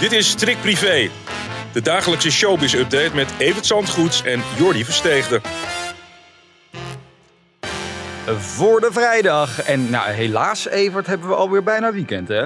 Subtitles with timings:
[0.00, 1.10] Dit is Strik Privé,
[1.72, 5.40] de dagelijkse showbiz-update met Evert Zandgoeds en Jordi Versteegde.
[8.38, 9.62] Voor de vrijdag.
[9.62, 12.44] En nou, helaas, Evert, hebben we alweer bijna weekend, hè?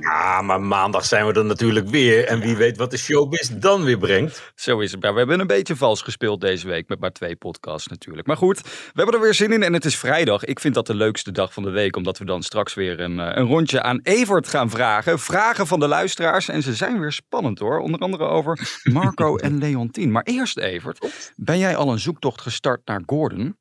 [0.00, 2.24] Ja, maar maandag zijn we er natuurlijk weer.
[2.24, 4.52] En wie weet wat de showbiz dan weer brengt.
[4.54, 5.02] Zo is het.
[5.02, 8.26] Maar we hebben een beetje vals gespeeld deze week met maar twee podcasts natuurlijk.
[8.26, 10.44] Maar goed, we hebben er weer zin in en het is vrijdag.
[10.44, 13.20] Ik vind dat de leukste dag van de week, omdat we dan straks weer een,
[13.20, 15.18] eh, een rondje aan Evert gaan vragen.
[15.18, 17.78] Vragen van de luisteraars en ze zijn weer spannend hoor.
[17.78, 20.12] Onder andere over Marco en Leontien.
[20.12, 23.56] Maar eerst Evert, ben jij al een zoektocht gestart naar Gordon?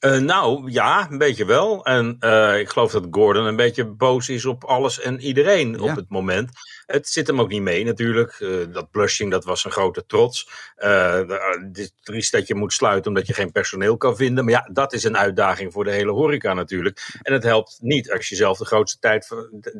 [0.00, 1.84] Uh, nou ja, een beetje wel.
[1.84, 5.78] En uh, ik geloof dat Gordon een beetje boos is op alles en iedereen ja.
[5.78, 6.50] op het moment.
[6.88, 8.40] Het zit hem ook niet mee natuurlijk.
[8.40, 10.48] Uh, dat blushing, dat was een grote trots.
[10.76, 14.44] het is triest dat je moet sluiten omdat je geen personeel kan vinden.
[14.44, 17.18] Maar ja, dat is een uitdaging voor de hele horeca natuurlijk.
[17.22, 19.28] En het helpt niet als je zelf de grootste tijd,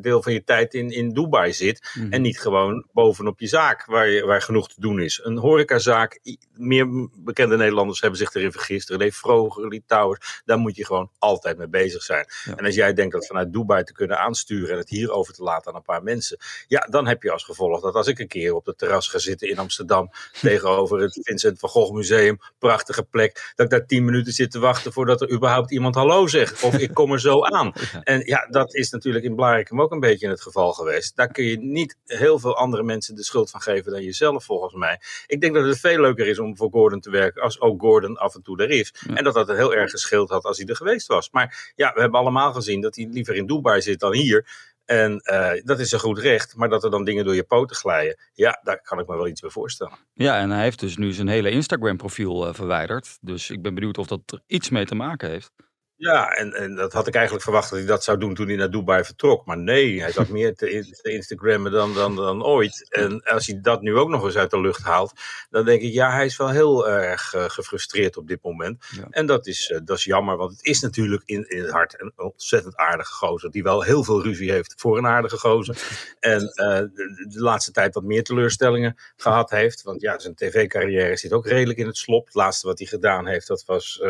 [0.01, 1.91] deel van je tijd in, in Dubai zit.
[1.93, 2.11] Mm.
[2.11, 5.19] En niet gewoon bovenop je zaak waar, je, waar genoeg te doen is.
[5.23, 6.19] Een horecazaak,
[6.53, 8.89] meer bekende Nederlanders hebben zich erin vergist.
[8.89, 10.15] René Vroger, Litouw.
[10.45, 12.25] Daar moet je gewoon altijd mee bezig zijn.
[12.43, 12.55] Ja.
[12.55, 15.43] En als jij denkt dat vanuit Dubai te kunnen aansturen en het hier over te
[15.43, 16.37] laten aan een paar mensen.
[16.67, 19.17] Ja, dan heb je als gevolg dat als ik een keer op het terras ga
[19.17, 20.11] zitten in Amsterdam.
[20.41, 22.39] tegenover het Vincent van Gogh Museum.
[22.59, 23.53] Prachtige plek.
[23.55, 26.63] Dat ik daar tien minuten zit te wachten voordat er überhaupt iemand hallo zegt.
[26.63, 27.73] Of ik kom er zo aan.
[28.03, 31.15] En ja, dat is natuurlijk in Blarikum ook een beetje het geval geweest.
[31.15, 34.73] Daar kun je niet heel veel andere mensen de schuld van geven dan jezelf volgens
[34.73, 34.99] mij.
[35.27, 38.17] Ik denk dat het veel leuker is om voor Gordon te werken als ook Gordon
[38.17, 38.93] af en toe er is.
[39.07, 39.15] Ja.
[39.15, 41.29] En dat dat heel erg gescheeld had als hij er geweest was.
[41.31, 44.67] Maar ja, we hebben allemaal gezien dat hij liever in Dubai zit dan hier.
[44.89, 47.75] En uh, dat is een goed recht, maar dat er dan dingen door je poten
[47.75, 49.97] glijden, ja, daar kan ik me wel iets bij voorstellen.
[50.13, 53.17] Ja, en hij heeft dus nu zijn hele Instagram-profiel uh, verwijderd.
[53.21, 55.51] Dus ik ben benieuwd of dat er iets mee te maken heeft.
[55.99, 58.55] Ja, en, en dat had ik eigenlijk verwacht dat hij dat zou doen toen hij
[58.55, 59.45] naar Dubai vertrok.
[59.45, 62.85] Maar nee, hij zat meer te, te Instagrammen dan, dan, dan ooit.
[62.89, 65.13] En als hij dat nu ook nog eens uit de lucht haalt,
[65.49, 68.85] dan denk ik, ja, hij is wel heel erg uh, gefrustreerd op dit moment.
[68.89, 69.07] Ja.
[69.09, 72.01] En dat is, uh, dat is jammer, want het is natuurlijk in, in het hart
[72.01, 73.51] een ontzettend aardige gozer.
[73.51, 75.77] Die wel heel veel ruzie heeft voor een aardige gozer.
[76.19, 79.81] En uh, de, de, laatste tijd wat meer teleurstellingen gehad heeft.
[79.81, 82.25] Want ja, zijn tv-carrière zit ook redelijk in het slop.
[82.25, 84.01] Het laatste wat hij gedaan heeft, dat was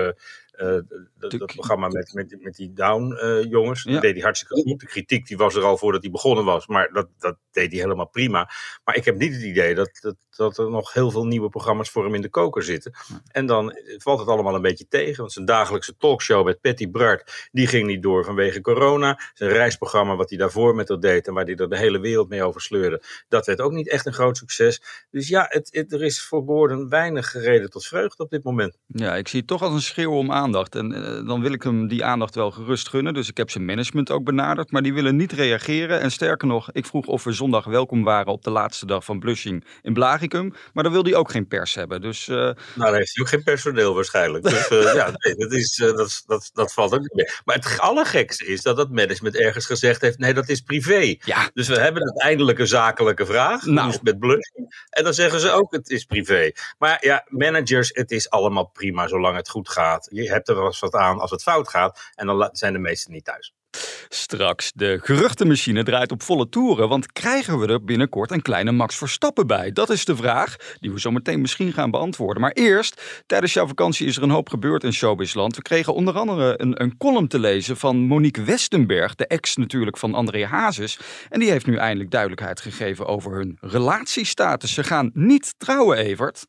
[0.60, 3.80] dat, dat, programma met, met, met die Down-jongens.
[3.80, 3.92] Uh, ja.
[3.92, 4.80] Dat deed hij hartstikke goed.
[4.80, 6.68] De kritiek die was er al voordat hij begonnen was.
[6.68, 8.50] Maar dat, dat deed hij helemaal prima.
[8.84, 11.90] Maar ik heb niet het idee dat, dat, dat er nog heel veel nieuwe programma's
[11.90, 12.94] voor hem in de koker zitten.
[13.32, 15.18] En dan valt het allemaal een beetje tegen.
[15.18, 19.20] Want zijn dagelijkse talkshow met Patty Bart, die ging niet door vanwege corona.
[19.34, 22.30] Zijn reisprogramma wat hij daarvoor met dat deed en waar hij er de hele wereld
[22.30, 23.04] mee over sleurde.
[23.28, 24.82] Dat werd ook niet echt een groot succes.
[25.12, 28.78] Dus ja, het, het, er is voor Gordon weinig reden tot vreugde op dit moment.
[28.86, 30.76] Ja, ik zie het toch als een schreeuw om aan aandacht.
[30.76, 33.14] En uh, dan wil ik hem die aandacht wel gerust gunnen.
[33.14, 34.72] Dus ik heb zijn management ook benaderd.
[34.72, 36.00] Maar die willen niet reageren.
[36.00, 39.20] En sterker nog, ik vroeg of we zondag welkom waren op de laatste dag van
[39.20, 40.54] Blushing in Blagicum.
[40.74, 42.02] Maar dan wil hij ook geen pers hebben.
[42.02, 42.36] Dus, uh...
[42.36, 44.44] Nou, dan heeft hij ook geen personeel waarschijnlijk.
[44.44, 47.28] Dus uh, ja, nee, dat, is, dat, dat, dat valt ook niet mee.
[47.46, 51.16] Maar het allergekste is dat het management ergens gezegd heeft: nee, dat is privé.
[51.20, 51.50] Ja.
[51.54, 53.66] Dus we hebben uiteindelijk een zakelijke vraag.
[53.66, 53.88] Nou.
[53.88, 54.86] Dus met Blushing.
[54.90, 56.52] En dan zeggen ze ook: het is privé.
[56.78, 60.08] Maar ja, managers, het is allemaal prima zolang het goed gaat.
[60.12, 62.12] Je hebt er wel eens wat aan als het fout gaat.
[62.16, 63.54] En dan zijn de meesten niet thuis.
[64.10, 68.96] Straks, de geruchtenmachine draait op volle toeren, want krijgen we er binnenkort een kleine Max
[68.96, 69.72] Verstappen bij?
[69.72, 72.42] Dat is de vraag die we zo meteen misschien gaan beantwoorden.
[72.42, 75.56] Maar eerst, tijdens jouw vakantie is er een hoop gebeurd in Showbizland.
[75.56, 79.98] We kregen onder andere een, een column te lezen van Monique Westenberg, de ex natuurlijk
[79.98, 81.00] van André Hazes.
[81.30, 84.74] En die heeft nu eindelijk duidelijkheid gegeven over hun relatiestatus.
[84.74, 86.46] Ze gaan niet trouwen, Evert.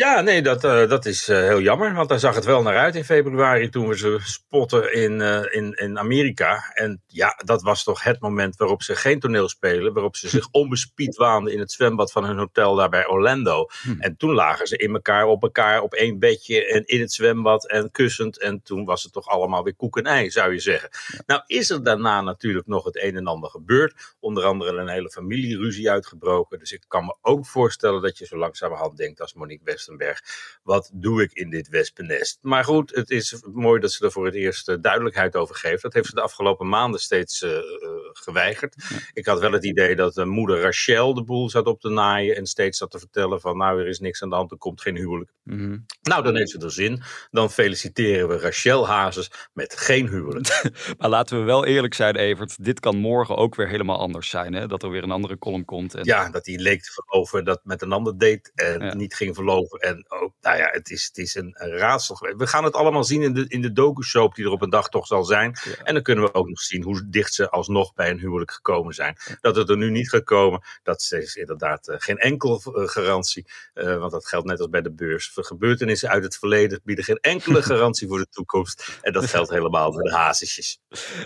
[0.00, 1.94] Ja, nee, dat, uh, dat is uh, heel jammer.
[1.94, 5.42] Want daar zag het wel naar uit in februari toen we ze spotten in, uh,
[5.50, 6.70] in, in Amerika.
[6.74, 9.92] En ja, dat was toch het moment waarop ze geen toneel spelen.
[9.92, 13.66] Waarop ze zich onbespied waanden in het zwembad van hun hotel daar bij Orlando.
[13.82, 14.00] Hm.
[14.00, 17.68] En toen lagen ze in elkaar, op elkaar, op één bedje en in het zwembad
[17.68, 18.38] en kussend.
[18.38, 20.90] En toen was het toch allemaal weer koek en ei, zou je zeggen.
[21.26, 24.14] Nou is er daarna natuurlijk nog het een en ander gebeurd.
[24.20, 26.58] Onder andere een hele familieruzie uitgebroken.
[26.58, 29.88] Dus ik kan me ook voorstellen dat je zo langzamerhand denkt als Monique Wester
[30.62, 32.38] Wat doe ik in dit wespennest?
[32.42, 35.82] Maar goed, het is mooi dat ze er voor het eerst duidelijkheid over geeft.
[35.82, 37.44] Dat heeft ze de afgelopen maanden steeds
[38.12, 38.76] geweigerd.
[39.12, 42.36] Ik had wel het idee dat de moeder Rachel de boel zat op te naaien
[42.36, 44.80] en steeds zat te vertellen van nou, er is niks aan de hand, er komt
[44.80, 45.32] geen huwelijk.
[45.42, 45.78] Mhm.
[46.02, 47.02] Nou, dan heeft ze er zin.
[47.30, 50.62] Dan feliciteren we Rachel Hazes met geen huwelijk.
[50.98, 52.64] maar laten we wel eerlijk zijn, Evert.
[52.64, 54.52] Dit kan morgen ook weer helemaal anders zijn.
[54.54, 54.66] Hè?
[54.66, 55.94] Dat er weer een andere column komt.
[55.94, 56.04] En...
[56.04, 59.78] Ja, dat hij leek te verloven, dat met een ander deed en niet ging verloven.
[59.78, 62.38] En ook, nou ja, het is, het is een, raadsel geweest.
[62.38, 64.88] We gaan het allemaal zien in de, in de docu-soap die er op een dag
[64.88, 65.56] toch zal zijn.
[65.82, 68.94] En dan kunnen we ook nog zien hoe dicht ze alsnog bij een huwelijk gekomen
[68.94, 69.16] zijn.
[69.40, 73.46] Dat het er nu niet gaat komen, dat is inderdaad uh, geen enkel uh, garantie.
[73.74, 75.30] Uh, want dat geldt net als bij de beurs.
[75.34, 78.98] Gebeurtenissen uit het verleden bieden geen enkele garantie voor de toekomst.
[79.02, 80.78] En dat geldt helemaal voor de hazesjes.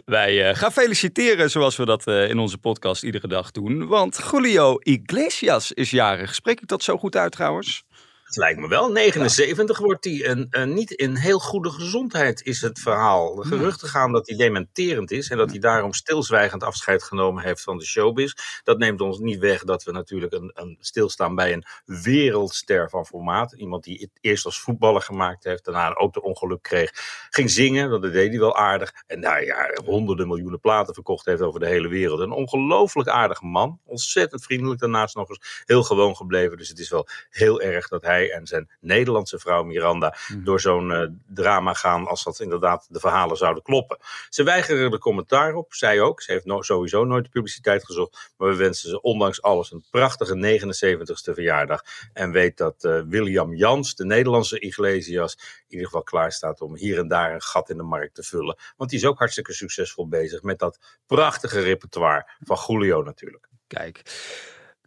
[0.05, 3.87] Wij gaan feliciteren zoals we dat in onze podcast iedere dag doen.
[3.87, 6.35] Want Julio Iglesias is jarig.
[6.35, 7.85] Spreek ik dat zo goed uit trouwens?
[8.35, 8.91] Het lijkt me wel.
[8.91, 10.25] 79 wordt hij.
[10.25, 13.35] En, en, niet in heel goede gezondheid is het verhaal.
[13.35, 15.31] De geruchten gaan dat hij dementerend is.
[15.31, 18.33] En dat hij daarom stilzwijgend afscheid genomen heeft van de showbiz.
[18.63, 23.07] Dat neemt ons niet weg dat we natuurlijk een, een stilstaan bij een wereldster van
[23.07, 23.53] formaat.
[23.53, 25.65] Iemand die het eerst als voetballer gemaakt heeft.
[25.65, 26.91] Daarna een auto-ongeluk kreeg.
[27.31, 28.93] Ging zingen, dat deed hij wel aardig.
[29.07, 32.21] En nou ja, honderden miljoenen platen verkocht heeft over de hele wereld.
[32.21, 33.81] Een ongelooflijk aardige man.
[33.85, 35.63] Ontzettend vriendelijk daarnaast nog eens.
[35.65, 36.57] Heel gewoon gebleven.
[36.57, 40.45] Dus het is wel heel erg dat hij en zijn Nederlandse vrouw Miranda mhm.
[40.45, 43.99] door zo'n uh, drama gaan als dat inderdaad de verhalen zouden kloppen.
[44.29, 46.23] Ze weigeren er commentaar op, zij ook.
[46.23, 50.61] Ze heeft sowieso nooit de publiciteit gezocht, maar we wensen ze ondanks alles een prachtige
[50.61, 51.83] 79ste verjaardag
[52.13, 56.77] en weet dat uh, William Jans, de Nederlandse Iglesias, in ieder geval klaar staat om
[56.77, 58.57] hier en daar een gat in de markt te vullen.
[58.77, 63.49] Want die is ook hartstikke succesvol bezig met dat prachtige repertoire van Julio natuurlijk.
[63.67, 64.03] Kijk.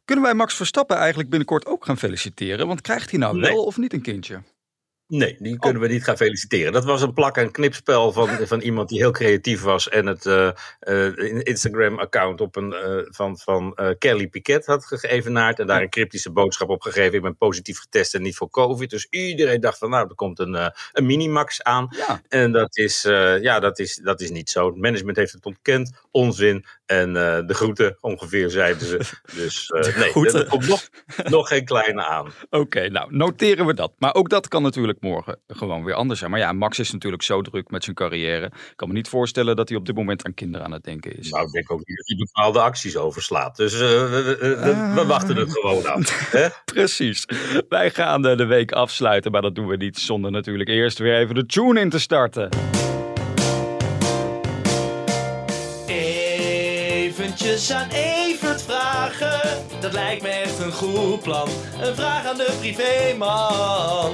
[0.07, 2.68] Kunnen wij Max Verstappen eigenlijk binnenkort ook gaan feliciteren?
[2.68, 4.42] Want krijgt hij nou wel of niet een kindje?
[5.07, 6.74] Nee, die kunnen we niet gaan feliciteren.
[6.74, 10.25] Dat was een plak- en knipspel van, van iemand die heel creatief was en het
[10.25, 15.89] uh, uh, Instagram-account op een, uh, van, van Kelly Piquet had geëvenaard en daar een
[15.89, 17.13] cryptische boodschap op gegeven.
[17.13, 18.89] Ik ben positief getest en niet voor COVID.
[18.89, 21.88] Dus iedereen dacht van nou, er komt een, een minimax aan.
[21.89, 22.21] Ja.
[22.27, 23.01] En dat is,
[23.42, 24.65] ja, dat, is, dat is niet zo.
[24.65, 26.65] Het management heeft het ontkend, onzin.
[26.88, 28.98] En de groeten ongeveer zeiden ze.
[29.36, 30.89] Dus nee, er komt nog,
[31.38, 32.31] nog geen kleine aan.
[32.50, 33.94] Oké, nou noteren we dat.
[33.98, 36.31] Maar ook dat kan natuurlijk morgen gewoon weer anders zijn.
[36.31, 38.45] Maar ja, Max is natuurlijk zo druk met zijn carrière.
[38.45, 41.18] Ik kan me niet voorstellen dat hij op dit moment aan kinderen aan het denken
[41.18, 41.30] is.
[41.30, 43.56] Nou, ik denk ook niet dat hij bepaalde acties overslaat.
[43.56, 46.30] Dus uh, we, we, we, wachten het gewoon af.
[46.74, 47.25] Precies.
[47.69, 51.36] Wij gaan de week afsluiten, maar dat doen we niet zonder natuurlijk eerst weer even
[51.36, 52.50] de tune in te starten.
[57.47, 61.49] Eventjes aan Evert vragen, dat lijkt me echt een goed plan.
[61.81, 64.11] Een vraag aan de privéman.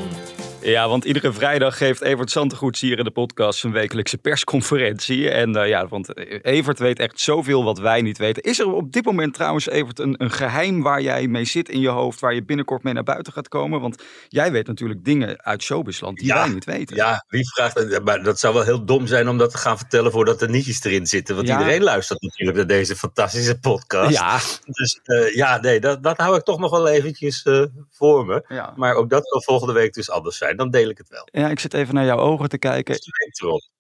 [0.64, 5.30] Ja, want iedere vrijdag geeft Evert Santegoeds hier in de podcast zijn wekelijkse persconferentie.
[5.30, 8.44] En uh, ja, want Evert weet echt zoveel wat wij niet weten.
[8.44, 11.80] Is er op dit moment trouwens, Evert, een, een geheim waar jij mee zit in
[11.80, 13.82] je hoofd, waar je binnenkort mee naar buiten gaat komen?
[13.82, 16.96] Want jij weet natuurlijk dingen uit showbizland die wij niet weten.
[16.96, 20.12] Ja, wie vraagt Maar dat zou wel heel dom zijn om dat te gaan vertellen
[20.12, 21.36] voordat er nietjes erin zitten.
[21.36, 24.12] Want iedereen luistert natuurlijk naar deze fantastische podcast.
[24.12, 24.40] Ja.
[24.66, 28.46] Dus uh, ja, nee, dat, dat hou ik toch nog wel eventjes uh, voor me.
[28.48, 28.74] Ja.
[28.76, 31.28] Maar ook dat zal volgende week dus anders zijn dan deel ik het wel.
[31.32, 32.96] Ja, ik zit even naar jouw ogen te kijken.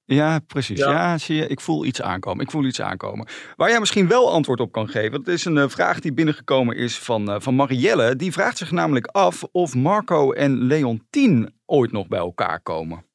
[0.05, 0.79] Ja, precies.
[0.79, 1.17] Ja.
[1.17, 2.43] zie je, ik voel iets aankomen.
[2.43, 3.27] Ik voel iets aankomen.
[3.55, 6.75] Waar jij misschien wel antwoord op kan geven, dat is een uh, vraag die binnengekomen
[6.75, 8.15] is van, uh, van Marielle.
[8.15, 13.05] Die vraagt zich namelijk af of Marco en Leontien ooit nog bij elkaar komen.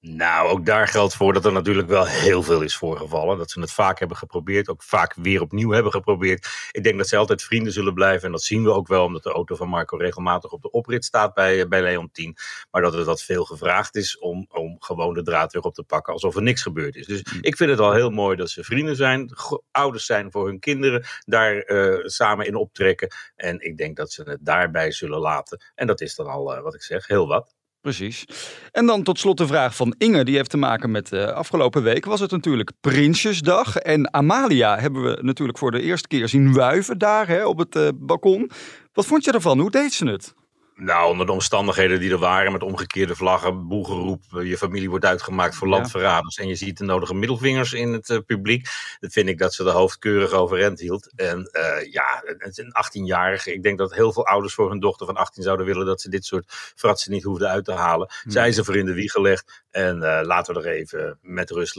[0.00, 3.38] Nou, ook daar geldt voor dat er natuurlijk wel heel veel is voorgevallen.
[3.38, 6.68] Dat ze het vaak hebben geprobeerd, ook vaak weer opnieuw hebben geprobeerd.
[6.70, 8.26] Ik denk dat ze altijd vrienden zullen blijven.
[8.26, 11.04] En dat zien we ook wel, omdat de auto van Marco regelmatig op de oprit
[11.04, 12.36] staat bij, bij Leontien.
[12.70, 15.82] Maar dat het wat veel gevraagd is om, om gewoon de draad weer op te
[15.82, 17.06] pakken, alsof er niks gebeurd is.
[17.06, 19.30] Dus ik vind het al heel mooi dat ze vrienden zijn,
[19.70, 23.08] ouders zijn voor hun kinderen, daar uh, samen in optrekken.
[23.36, 25.64] En ik denk dat ze het daarbij zullen laten.
[25.74, 27.58] En dat is dan al, uh, wat ik zeg, heel wat.
[27.80, 28.24] Precies.
[28.72, 31.82] En dan tot slot de vraag van Inge, die heeft te maken met uh, afgelopen
[31.82, 33.76] week was het natuurlijk Prinsjesdag.
[33.76, 37.76] En Amalia hebben we natuurlijk voor de eerste keer zien wuiven daar hè, op het
[37.76, 38.50] uh, balkon.
[38.92, 39.58] Wat vond je ervan?
[39.58, 40.34] Hoe deed ze het?
[40.80, 45.04] Nou, onder de omstandigheden die er waren, met omgekeerde vlaggen, boegeroep, eh, je familie wordt
[45.04, 48.68] uitgemaakt voor landverraders en je ziet de nodige middelvingers in het uh, publiek.
[49.00, 51.12] Dat vind ik dat ze de hoofd keurig overeind hield.
[51.16, 53.52] En uh, ja, het is een 18-jarige.
[53.52, 56.08] Ik denk dat heel veel ouders voor hun dochter van 18 zouden willen dat ze
[56.08, 56.44] dit soort
[56.74, 58.08] fratsen niet hoefden uit te halen.
[58.26, 61.76] Zij ze voor in de wieg gelegd en uh, laten we er even met rust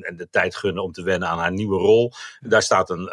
[0.00, 2.12] en de tijd gunnen om te wennen aan haar nieuwe rol.
[2.40, 3.10] Daar staat een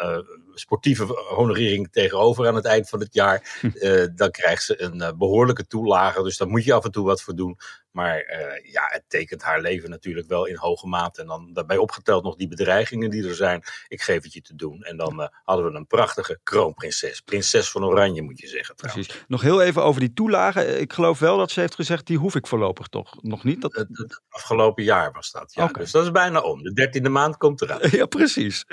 [0.58, 3.60] sportieve honorering tegenover aan het eind van het jaar.
[4.14, 6.22] dan krijgt ze een behoorlijke toelage.
[6.22, 7.58] Dus daar moet je af en toe wat voor doen.
[7.96, 11.20] Maar uh, ja, het tekent haar leven natuurlijk wel in hoge mate.
[11.20, 13.62] En dan daarbij opgeteld nog die bedreigingen die er zijn.
[13.88, 14.82] Ik geef het je te doen.
[14.82, 17.20] En dan uh, hadden we een prachtige kroonprinses.
[17.20, 18.76] Prinses van Oranje moet je zeggen.
[18.76, 19.06] Trouwens.
[19.06, 19.24] Precies.
[19.28, 20.80] Nog heel even over die toelagen.
[20.80, 23.60] Ik geloof wel dat ze heeft gezegd, die hoef ik voorlopig toch nog niet.
[23.60, 23.74] Dat...
[23.74, 25.54] Het, het afgelopen jaar was dat.
[25.54, 25.64] Ja.
[25.64, 25.82] Okay.
[25.82, 26.62] Dus dat is bijna om.
[26.62, 27.80] De dertiende maand komt eraan.
[27.96, 28.64] Ja, precies.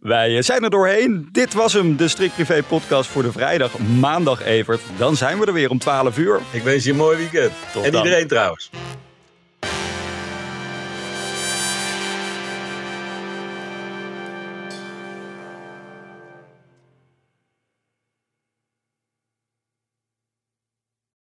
[0.00, 1.28] Wij eh, zijn er doorheen.
[1.32, 3.78] Dit was hem, de Strik Privé podcast voor de vrijdag.
[3.78, 4.80] Maandag, Evert.
[4.98, 6.40] Dan zijn we er weer om 12 uur.
[6.50, 7.52] Ik wens je een mooi weekend.
[7.72, 8.04] Tot en dan.
[8.04, 8.57] iedereen trouwens.
[8.58, 9.07] bucks.